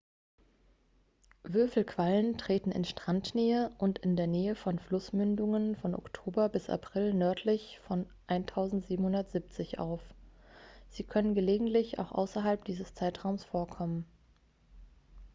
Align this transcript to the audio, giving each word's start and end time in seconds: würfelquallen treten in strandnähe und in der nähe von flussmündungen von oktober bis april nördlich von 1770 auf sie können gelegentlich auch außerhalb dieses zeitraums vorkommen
würfelquallen 1.43 2.35
treten 2.39 2.71
in 2.71 2.85
strandnähe 2.85 3.69
und 3.77 3.99
in 3.99 4.15
der 4.15 4.25
nähe 4.25 4.55
von 4.55 4.79
flussmündungen 4.79 5.75
von 5.75 5.93
oktober 5.93 6.49
bis 6.49 6.71
april 6.71 7.13
nördlich 7.13 7.79
von 7.85 8.07
1770 8.25 9.77
auf 9.77 10.01
sie 10.89 11.03
können 11.03 11.35
gelegentlich 11.35 11.99
auch 11.99 12.13
außerhalb 12.13 12.65
dieses 12.65 12.95
zeitraums 12.95 13.43
vorkommen 13.43 14.07